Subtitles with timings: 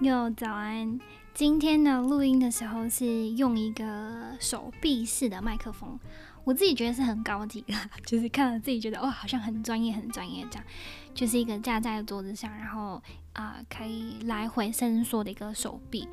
[0.00, 0.98] 又早安！
[1.34, 5.98] 今天呢，录音的时候是用一个手臂式的麦克风，
[6.42, 7.74] 我自己觉得是很高级的，
[8.06, 10.64] 就是看了自己觉得哇，好像很专业，很专业这样。
[11.12, 13.02] 就是一个架在桌子上，然后
[13.34, 16.08] 啊、可以来回伸缩的一个手臂，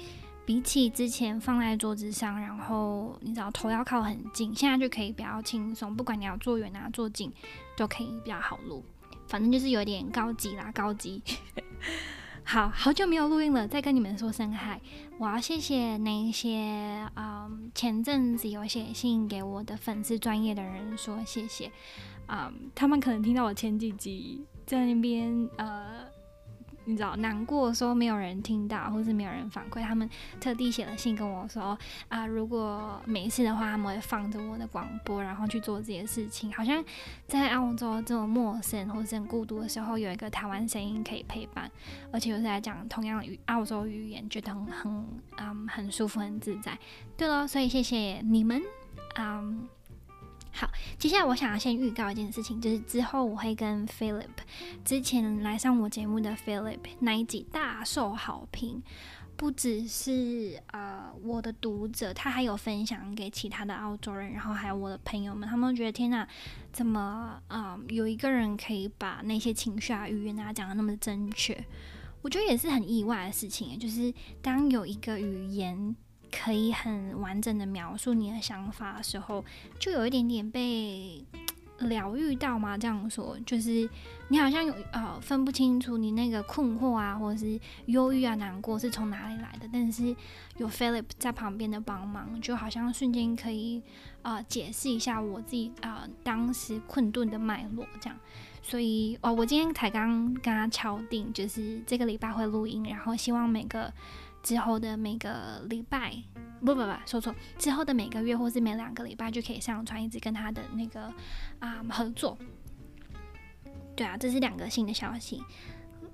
[0.45, 7.31] 比起之前放在桌子上，然后你只要头要靠很近，现在就可以比较轻松，不管你要坐远啊，坐近，
[7.77, 8.83] 都可以比较好录。
[9.29, 11.21] 反正就是有点高级啦，高级。
[12.49, 14.79] 好好久没有录音了，再跟你们说声嗨！
[15.17, 21.69] 我要谢谢那些嗯前阵子有写信给我的粉丝专业的人说谢谢，
[22.29, 26.07] 嗯，他们可能听到我前几集在那边呃。
[26.87, 30.09] 你知道难过说没有人听到，或是没有人反馈，他们
[30.39, 31.77] 特地写了信跟我说
[32.07, 36.51] 啊，如果没事的话，他们会放着我的广播，然后去做这些事情。
[36.53, 36.83] 好像
[37.27, 41.69] 在澳洲这么陌生或是很孤独的时候，有一个台湾声音可以陪伴，
[42.11, 45.07] 而且又是在讲同样的语澳洲语言，觉得很很
[45.37, 46.79] 嗯很舒服很自在。
[47.17, 48.61] 对了，所以谢谢你们，
[49.19, 49.67] 嗯。
[50.59, 54.25] 好，接下来我想要先预告一件事情，就是之后我会跟 Philip
[54.83, 58.81] 之前来上我节目的 Philip 那一集大受好评，
[59.35, 66.27] 不只是呃我的读者，他还有分享给其他的澳洲人，然后还有我的朋友们，他们都觉得天哪，
[66.73, 71.63] 怎么啊、有一个人可以把那些情绪啊语言啊讲得那么正确，
[72.23, 75.95] 我觉得也是很意外的事情，就是当有一个语言。
[76.31, 79.43] 可以很完整的描述你的想法的时候，
[79.79, 81.23] 就有一点点被
[81.79, 82.77] 疗愈到吗？
[82.77, 83.87] 这样说，就是
[84.29, 90.15] 你好像有呃分不清楚你那个困惑啊，或者是忧郁啊、难过是从哪里来的，但是
[90.57, 93.83] 有 Philip 在旁边的帮忙，就好像瞬间可以
[94.23, 98.17] 呃解释一下我自己呃当时困顿的脉络这样。
[98.63, 103.93] 所以哦，我今天才刚跟他敲定，就是这个礼拜会录音，然后希望每个。
[104.47, 106.15] 之后的每个礼拜，
[106.61, 111.13] 不不不，说错，之后的每个月或是每两个礼拜就可以上传一直跟他的那个
[111.59, 112.37] 啊、合作。
[113.93, 115.43] 对啊，这是两个新的消息。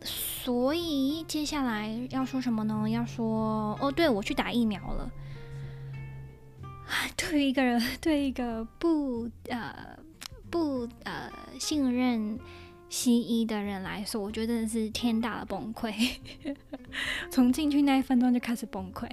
[0.01, 2.89] 所以接下来要说什么呢？
[2.89, 5.11] 要说哦，对，我去打疫苗了。
[7.15, 9.95] 对于一个人，对一个不呃
[10.49, 12.39] 不呃信任。
[12.93, 15.91] 西医的人来说，我觉得真的是天大的崩溃。
[17.31, 19.09] 从进去那一分钟就开始崩溃。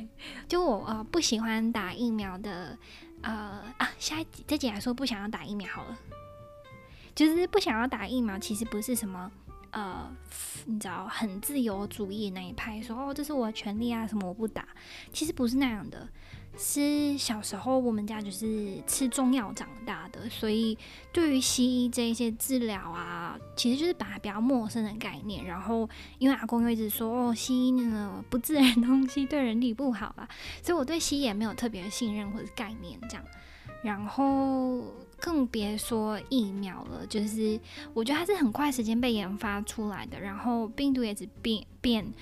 [0.46, 2.76] 就我呃不喜欢打疫苗的，
[3.22, 5.98] 呃啊，下一集这集来说不想要打疫苗好了。
[7.14, 9.32] 就是不想要打疫苗，其实不是什么
[9.70, 10.14] 呃，
[10.66, 14.68] 你知道很自由主义那一派说哦，这是我的权利啊，什么我不打，
[15.10, 16.06] 其实不是那样的。
[16.56, 20.76] 是小时候我们家就是吃中药长大的，所以
[21.12, 25.44] 对于西医这一些治疗啊，其实就是把它比较陌生的概念。
[25.44, 25.88] 然后
[26.18, 30.28] 因为阿公又一直说哦，西医那个不自然东西对人体不好啊，
[30.62, 33.24] 所以我对西医也没有特别的信任或者概念这样。
[33.82, 34.84] 然后
[35.18, 37.58] 更别说疫苗了，就是
[37.94, 42.12] 我觉得它是很快时间被研发出来的，然后病毒也只变变。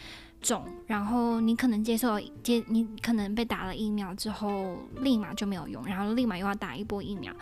[0.41, 7.35] 种，然后你可能接受接，你可能被打了疫苗之后，立马就没有用，然后立马又要打一波疫苗，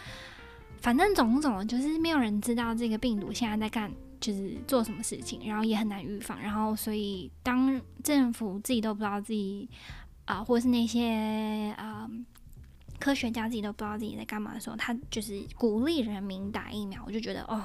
[0.81, 9.69] 反正种种就是没有人知道这个病毒现在在干，就是做什么事情，然后也很难预防，然后所以当政府自己都不知道自己
[10.25, 12.09] 啊、或者是那些啊、
[12.99, 17.63] 科学家自己都不知道自己在干嘛的时候，他就是鼓励人民打疫苗，我就觉得哦，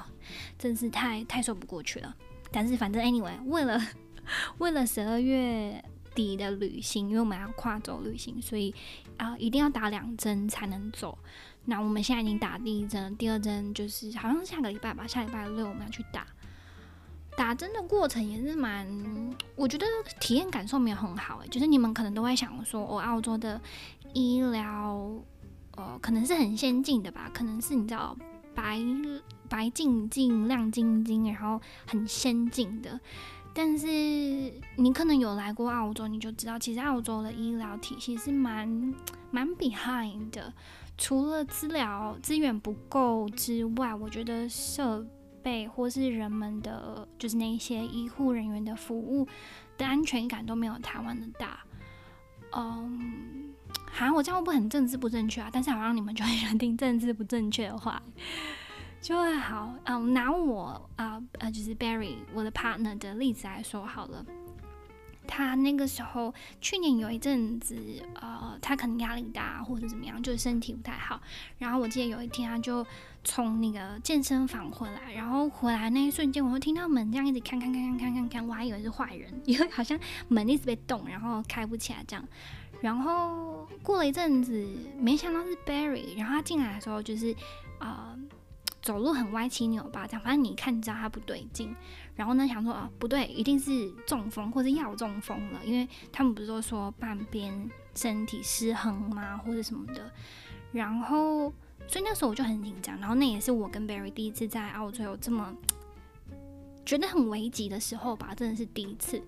[0.58, 2.14] 真是太太说不过去了。
[2.50, 3.80] 但是反正 anyway，为了。
[4.58, 5.82] 为了十二月
[6.14, 8.74] 底的旅行，因为我们要跨州旅行，所以
[9.16, 11.16] 啊、一定要打两针才能走。
[11.66, 16.26] 那我们现在已经打第一针，第二针就是好像是下个礼拜吧，下礼拜六我们要去打。
[17.34, 18.86] 打针的过程也是蛮，
[19.56, 19.86] 我觉得
[20.20, 23.58] 体验感受没有很好诶，就是你们可能都会想说，哦，澳洲的
[24.12, 24.98] 医疗，
[25.76, 28.14] 呃，可能是很先进的吧，可能是你知道
[28.54, 28.78] 白
[29.48, 33.00] 白净净、亮晶晶，然后很先进的。
[33.54, 33.86] 但是
[34.76, 38.94] 你可能有来过澳洲，你就知道，其实澳洲的医疗体系是蛮
[39.30, 40.52] 蛮 behind 的。
[40.98, 45.04] 除了资料资源不够之外，我觉得设
[45.42, 49.26] 备或是人们的，就是那些医护人员的服务
[49.76, 51.60] 的安全感都没有台湾的大。
[52.52, 53.52] 嗯，
[53.90, 55.50] 好像我这样会不会很政治不正确啊？
[55.52, 58.00] 但是好像你们就很喜欢听政治不正确的话。
[59.02, 64.24] 就会好，嗯，拿我啊呃，就是 Barry 我的 partner 的例子来说好了。
[65.26, 67.76] 他那个时候去年有一阵子，
[68.14, 71.20] 呃，他可能压力大或者怎么样，就是身体不太好。
[71.58, 72.86] 然后我记得有一天，他就
[73.24, 82.24] 从那个健身房回来，然后回来那一瞬间，我就听到门这样一直看看看看看看看，我还以为是坏人，因为好像门一直被动，然后开不起来这样。
[82.80, 84.64] 然后过了一阵子，
[84.98, 87.32] 没想到是 Barry，然后他进来的时候就是
[87.78, 88.18] 啊、呃，
[88.82, 91.74] 走路很歪七扭八这样，反正你看你知道他不对劲。
[92.14, 100.12] 然后呢，想说啊，不对，一定是中风或者要中风了，因为他们不是都说半边身体失衡吗，或者什么的。
[100.72, 101.52] 然后，
[101.86, 102.98] 所以那时候我就很紧张。
[102.98, 105.54] 然后那也是我跟 Barry 第一次在澳洲有这么
[106.84, 109.22] 觉得很危急的时候吧，真的是第一次。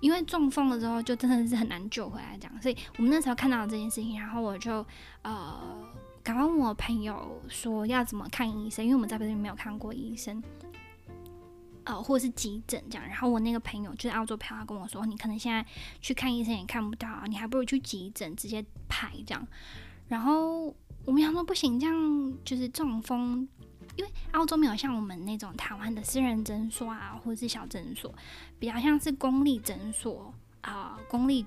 [0.00, 2.62] 因为中风了之后，就真的是很难救回来这样。
[2.62, 4.84] 所以我们那时候看到这件事情，然后我就
[5.22, 5.82] 呃，
[6.66, 10.42] 我朋友说要怎么看医生，因为我们在这边没有看过医生。
[11.84, 15.64] 呃，或者是急诊这样，然后我那个朋友就是澳洲朋友，他跟我说，你可能现在
[16.00, 19.46] 去看医生也看不到，你还不如去急诊直接排这样。
[20.08, 20.74] 然后
[21.04, 23.46] 我们想说不行，这样就是中风，
[23.94, 28.12] 因为澳洲没有像我们那种台湾的私人诊所啊，或者是小诊所，
[28.58, 31.44] 比较像是公立诊所啊、公立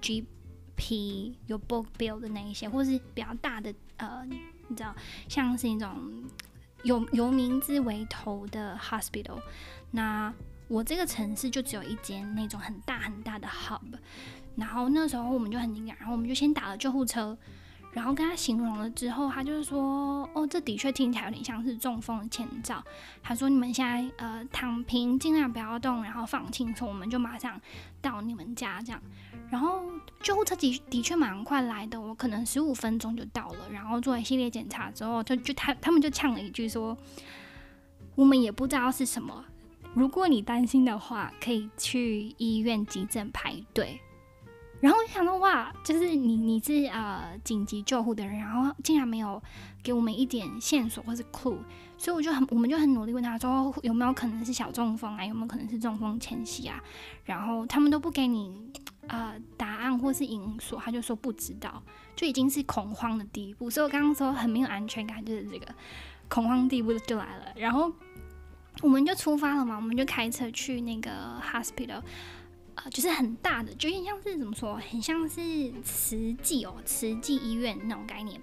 [0.80, 4.26] P 有 book bill 的那一些，或是比较大的呃，
[4.70, 4.96] 你知道，
[5.28, 6.24] 像是一种
[6.84, 9.42] 有有名字为头的 hospital。
[9.92, 10.34] 那
[10.70, 13.82] 我这个城市就只有一间那种很大很大的 hub，
[14.56, 17.38] 然后那时候我们就很惊讶，然后我们就先打了救护车，
[17.92, 22.84] 然后跟他形容了之后，他就是说，哦，这的确听起来有点像是中风的前兆。
[23.24, 27.60] 他说你们现在呃躺平，尽量不要动，然后放轻松，我们就马上
[28.00, 29.02] 到你们家这样。
[29.50, 29.82] 然后
[30.22, 36.96] 救护车的的确蛮快来的，我可能十五分钟就到了，然后做一系列检查之后，就就他他们就呛了一句说，
[38.14, 39.44] 我们也不知道是什么。
[39.96, 44.00] 如果你担心的话，可以去医院急诊排队。
[44.82, 49.42] 然后我想到哇，就是你你是呃紧急救护的人，然后竟然没有
[49.84, 51.58] 给我们一点线索或是 clue，
[51.98, 56.82] 所以我就很我们就很努力问他说有没有可能是小中风啊，有没有可能是中风前夕啊？
[57.26, 58.72] 然后他们都不给你
[59.08, 61.84] 呃答案或是因素，他就说不知道，
[62.16, 63.70] 就已经是恐慌的地步。
[63.70, 65.68] 所以我刚刚说很没有安全感，就是这个
[66.30, 67.46] 恐慌地步就来了。
[67.56, 67.92] 然后。
[68.82, 71.12] 我们就出发了嘛，我们就开车去那个
[71.42, 72.02] hospital，
[72.92, 78.40] 就是很大的，就有点像是怎么说，很像是慈济哦，慈济医院那种概念。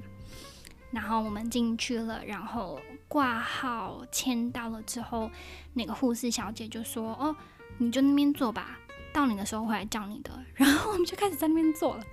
[0.92, 5.30] 然后我们进去了，然后挂号签到了之后，
[5.74, 7.34] 那个护士小姐就说：“哦，
[7.78, 8.78] 你就那边坐吧，
[9.12, 10.30] 到你的时候会来叫你的。
[10.54, 12.04] ”然后我们就开始在那边坐了，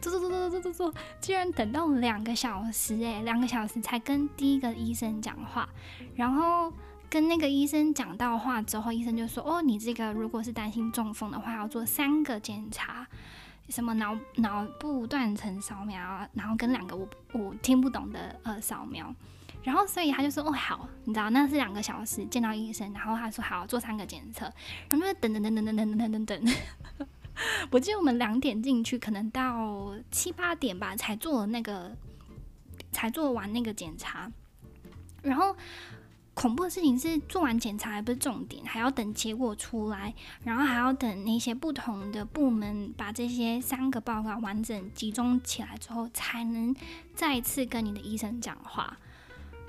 [0.00, 5.68] 坐坐坐坐坐坐坐，居然等到两个小时诶，两个小时才跟第一个医生讲话，
[6.14, 6.72] 然后。
[7.12, 13.06] 跟那个医生讲到话之后，医生就说：“哦，你这个如果是担心中风的话，要做三个检查，
[13.68, 19.14] 什么脑脑部断层扫描，然后跟两个我我听不懂的呃扫描。
[19.62, 24.50] 然后所以他就说：哦，好，你知道那是两个小时见到医生，然后他说好做三个检测，
[24.88, 26.54] 然后就等等等等等等等等等。
[27.70, 31.94] 我记得我们两点进去，可能到七八点吧才做那个，
[32.90, 34.32] 才做完那个检查，
[35.20, 35.54] 然后。”
[36.34, 40.14] 恐怖的事情是，做完检查还不是重点，还要等结果出来，
[40.44, 46.74] 然后还要等那些不同的部门把这些三个报告完整集中起来之后，才能
[47.14, 48.96] 再次跟你的医生讲话。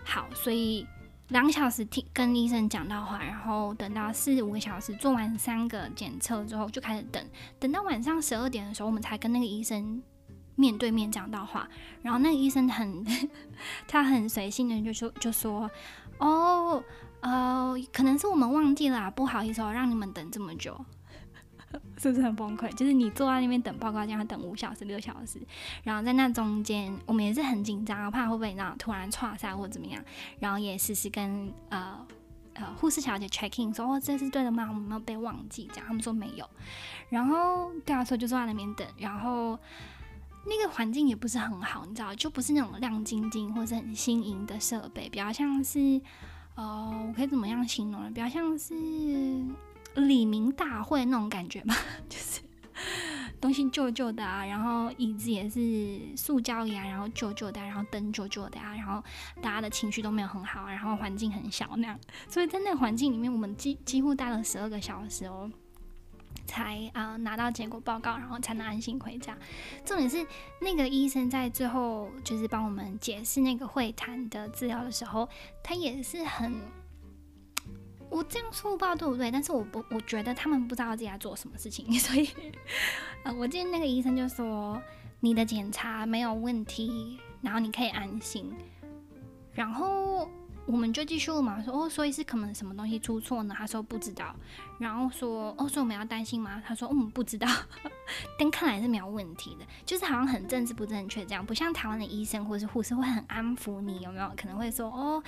[0.06, 0.88] 好，所以
[1.27, 7.21] 两小时听跟医生讲到话，然后等到四五个小时做完三个检测之后，就开始等，
[7.59, 10.02] 等到晚上十二点的时候，我们才跟那个医生
[10.56, 11.68] 面对面讲到话。
[12.02, 13.06] 然后那个医生很
[13.85, 15.69] 他很随性的就说就说。
[16.20, 16.84] 哦，
[17.22, 20.74] 呃，可能是我们忘记了啊，不好意思哦，让你们等这么久，
[21.98, 22.72] 是不是很崩溃？
[22.76, 25.42] 就是你坐在那边等报告，这样等五小时、六小时，
[25.84, 30.04] 然后在那中间，我们也是很紧张，怕会不会那突然剉赛或怎么样，
[30.40, 32.06] 然后也时时跟呃
[32.54, 34.66] 呃护士小姐 checking，说，哦，这是对的吗？
[34.70, 36.50] 我们没有被忘记，这样他们说没有，
[37.10, 39.58] 然后对啊，所以就坐在那边等，然后。
[40.45, 46.02] 那个环境也不是很好，你知道，就不是那种亮晶晶或者很新颖的设备，比较像是，
[46.56, 48.09] 呃，我可以怎么样形容呢？
[48.09, 48.73] 比较像是
[49.95, 51.76] 李明大会那种感觉吧，
[52.09, 52.42] 就是
[53.40, 59.02] 东西旧旧的啊，然后椅子也是塑胶椅啊，然后旧旧的，然后灯旧旧的啊，然后
[59.42, 61.97] 大家的情绪都没有很好，然后环境很小那样，
[62.28, 65.50] 所以在那个环境里面，我们几几乎待了十二个小时哦。
[66.45, 69.38] 才啊、拿到结果报告，然后才能安心回家。
[69.85, 70.26] 重点是
[70.59, 75.28] 那个医生在最后就是帮我们解释那个会谈的资料的时候，
[75.64, 76.54] 他也是很，
[78.09, 82.30] 我这样说不知道对不对，但是我不我觉得他们不知道自己在做什么事情， 所以
[83.23, 84.81] 呃，我记得那个医生就说
[85.19, 88.54] 你的检查没有问题，然后你可以安心，
[89.54, 90.30] 然后。
[90.66, 93.54] 我们就继续问嘛，说哦，所以是可能什么东西出错呢？
[93.58, 94.34] 他说不知道，
[94.80, 96.64] 然后说哦，所以我们要担心吗？
[96.66, 97.48] 他说嗯，不知道，
[98.40, 104.32] 但看来是没有问题的，就是好像很政治不正确这样，不像台湾的医生或者是护士会很安抚你，有没有？
[104.38, 105.22] 可能会说哦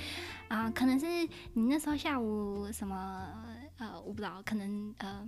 [0.47, 1.05] 啊、可能是
[1.53, 3.27] 你那时候下午什么
[3.77, 5.27] 呃，我不知道，可能呃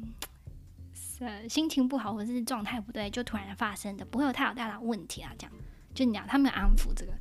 [1.19, 5.51] 呃心情不好或者是状态不对，就突然发生的，不会有太有大的问题啊，这样
[5.93, 7.11] 就你讲他们有安抚这个。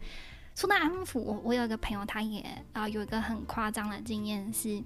[0.57, 4.83] 说到安抚，我我有一个朋友，他也啊、有一个很夸张的经验是，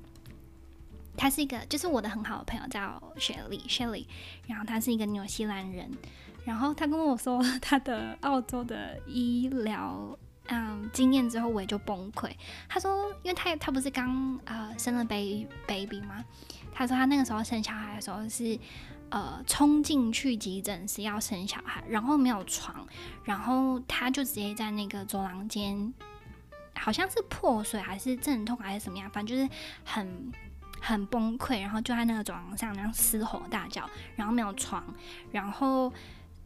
[1.16, 4.04] 他是一个就是我的很好的朋友叫 Shelly Shelly，
[4.48, 5.88] 然后他是一个纽西兰人，
[6.44, 12.32] 然后他跟我说他的澳洲的医疗嗯经验之后，我也就崩溃。
[12.68, 16.24] 他说，因为他他不是刚啊、呃、生了 baby baby 吗？
[16.74, 18.58] 他说他那个时候生小孩的时候是。
[19.10, 22.86] 呃，冲进去急诊室要生小孩，然后没有床，
[23.24, 25.92] 然后他就直接在那个走廊间，
[26.76, 29.50] 好像是破水还是阵痛还是什么样，反正就是
[29.84, 30.32] 很
[30.80, 34.84] 很崩溃，然后就在那个走廊上那样嘶吼大叫，然后没有床，
[35.32, 35.92] 然后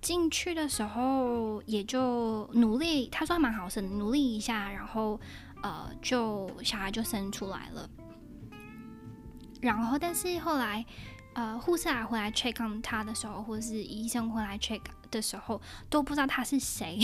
[0.00, 5.20] 进去的时候也就努力，他说蛮好生，努力一下，然后
[5.62, 7.90] 呃，就小孩就生出来了，
[9.60, 10.82] 然后但是后来。
[11.34, 15.60] 呃，护士来回来 check on 他的时候，或者是医生回来 check 的时候，
[15.90, 16.98] 都不知道他是谁。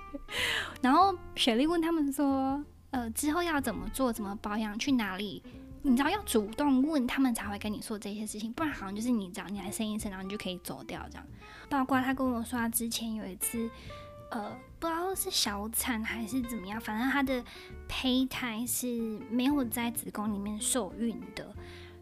[0.80, 4.12] 然后雪莉问他们说：“呃，之后要怎么做？
[4.12, 4.78] 怎么保养？
[4.78, 5.42] 去哪里？
[5.82, 11.26] 你知道要主动问他们才会跟你说这些事情，不然好像就是你找你来生一生，然后你就可以走掉这样。”
[11.68, 13.70] 包括他跟我说，他之前有一次，
[14.30, 17.44] 呃，不知道是小产还是怎么样，反正他的
[17.86, 18.86] 胚胎是
[19.30, 21.54] 没有在子宫里面受孕的。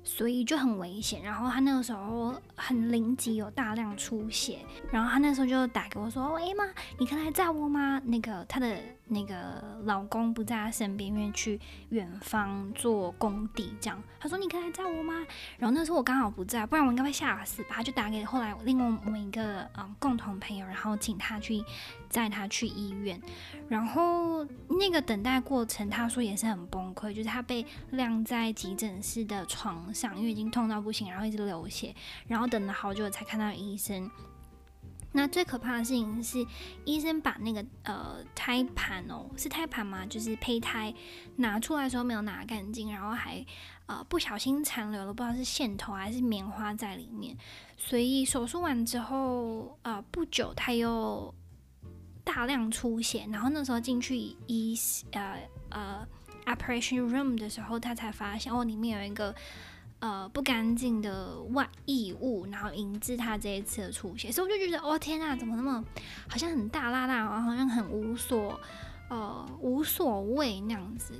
[0.06, 4.60] 所以就很危险，然后他那个时候很灵急，有大量出血，
[4.92, 6.64] 然后他那时候就打给我说：“喂妈，
[6.96, 11.60] 你可以来载我吗？”那个他的那个老公不在他身边，因为去
[11.90, 14.02] 远方做工地，这样。
[14.18, 15.14] 他说：“你可以来载我吗？”
[15.58, 17.76] 然后那时候我刚好不在，不然我应该会吓死吧。
[17.76, 21.62] 他就打给后来另外我们一个嗯共同朋友，然后请他去
[22.08, 23.20] 载他去医院。
[23.68, 31.94] 然后那个等待过程，他说也是很崩溃，就是他被晾在急诊室的床上，因为已经痛到不行，然后一直流血，
[32.26, 34.10] 然后等了好久才看到医生。
[35.16, 36.46] 那最可怕的事情是，
[36.84, 40.06] 医生把那个呃胎盘哦，是胎盘吗？
[40.06, 40.94] 就是胚胎
[41.36, 43.44] 拿出来的时候没有拿干净，然后还
[43.86, 47.36] 呃不小心残留了，不知道是线头还是棉花在里面。
[47.76, 51.34] 所以手术完之后，呃不久他又。
[52.26, 54.16] 大量出血，然后那时候进去
[54.48, 54.76] 医
[55.12, 55.38] 呃
[55.70, 56.04] 呃
[56.46, 59.32] operation room 的时候，他才发现哦，里面有一个
[59.98, 64.30] 呃不干净的外异物，然后引致他这一次的出血。
[64.30, 65.84] 所以我就觉得哦天呐，怎么那么
[66.28, 68.58] 好像很大剌剌，好像很无所
[69.08, 71.14] 呃无所谓那样子。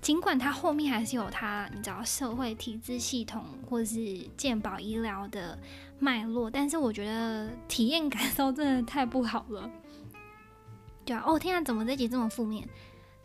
[0.00, 5.56] 尽管他后面还是有他你知道社会体制系统或是健保医疗的
[6.00, 9.70] 脉络，但是我觉得体验感受真的太不好了。
[11.04, 12.68] 对啊，哦天啊，怎么这集这么负面？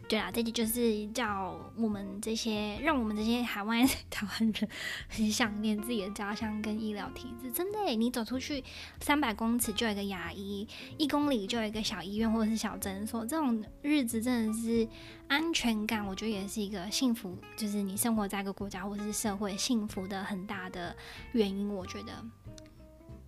[0.08, 4.70] 对啊，这集就是叫我们这些，让我们这些海外 台湾人
[5.10, 7.52] 很想念自己的家乡跟医疗体制。
[7.52, 8.64] 真的，你走出去
[9.02, 10.66] 三百公尺就有一个牙医，
[10.98, 14.88] 一公里就有一个小医院或者是小诊所，这种日子真的是
[15.28, 20.96] 安全感，我觉得也是一个幸福，就是你生活在一个国家或者是社会幸福的很大的
[21.34, 21.68] 原因。
[21.68, 22.14] 我觉得，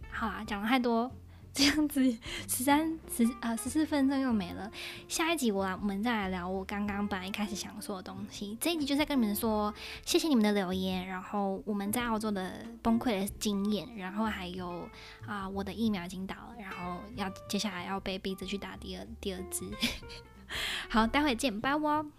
[0.10, 1.12] 好啦，讲了太多。
[1.60, 2.02] 这样子
[2.48, 4.72] 十三十呃十四分钟又没了，
[5.10, 8.58] 下一集我我们再来聊我刚刚本来一开始想说的东西。
[8.62, 9.74] 这一集就在跟你们说，
[10.06, 14.88] 谢谢你们的留言，然后我们在澳洲的崩溃的经验，然后还有
[15.28, 19.66] 啊、我的疫苗已经打了，然后要接下来要被逼着去打第二第二支。
[20.88, 22.19] 好，待会见，拜拜。